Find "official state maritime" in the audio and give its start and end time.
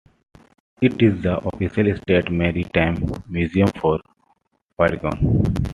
1.45-2.97